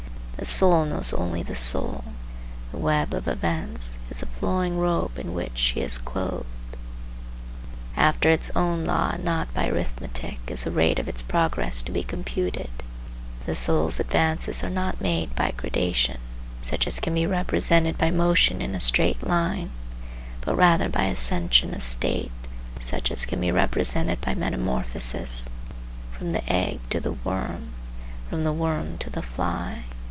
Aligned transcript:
The 0.37 0.45
soul 0.45 0.85
knows 0.85 1.13
only 1.13 1.43
the 1.43 1.53
soul; 1.55 2.03
the 2.71 2.79
web 2.79 3.13
of 3.13 3.27
events 3.27 3.99
is 4.09 4.21
the 4.21 4.25
flowing 4.25 4.79
robe 4.79 5.19
in 5.19 5.35
which 5.35 5.55
she 5.59 5.81
is 5.81 5.99
clothed. 5.99 6.47
After 7.95 8.27
its 8.27 8.49
own 8.55 8.83
law 8.83 9.11
and 9.13 9.23
not 9.23 9.53
by 9.53 9.67
arithmetic 9.67 10.39
is 10.47 10.63
the 10.63 10.71
rate 10.71 10.97
of 10.97 11.07
its 11.07 11.21
progress 11.21 11.83
to 11.83 11.91
be 11.91 12.01
computed. 12.01 12.71
The 13.45 13.53
soul's 13.53 13.99
advances 13.99 14.63
are 14.63 14.69
not 14.71 14.99
made 14.99 15.35
by 15.35 15.53
gradation, 15.55 16.17
such 16.63 16.87
as 16.87 16.99
can 16.99 17.13
be 17.13 17.27
represented 17.27 17.99
by 17.99 18.09
motion 18.09 18.63
in 18.63 18.73
a 18.73 18.79
straight 18.79 19.21
line, 19.27 19.69
but 20.43 20.55
rather 20.55 20.89
by 20.89 21.03
ascension 21.03 21.75
of 21.75 21.83
state, 21.83 22.31
such 22.79 23.11
as 23.11 23.27
can 23.27 23.39
be 23.41 23.51
represented 23.51 24.19
by 24.21 24.33
metamorphosis,—from 24.33 26.31
the 26.31 26.51
egg 26.51 26.79
to 26.89 26.99
the 26.99 27.13
worm, 27.13 27.75
from 28.27 28.43
the 28.43 28.51
worm 28.53 28.97
to 28.97 29.11
the 29.11 29.21
fly. 29.21 29.83